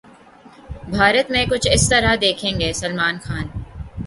[0.89, 3.49] بھارت 'میں کچھ اس طرح دکھیں گے سلمان خان'